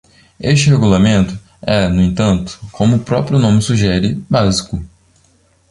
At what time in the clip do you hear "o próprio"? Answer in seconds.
2.95-3.37